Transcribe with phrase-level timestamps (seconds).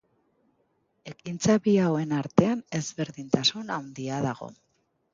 [1.11, 4.55] Ekintza bi hauen artean ezberdintasun handia dago.